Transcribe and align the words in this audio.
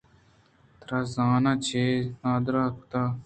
ترا 0.79 0.99
زاناں 1.13 1.57
چے 1.65 1.83
ءَ 2.05 2.09
نادْراہ 2.21 2.69
کُتگ؟ 2.75 3.09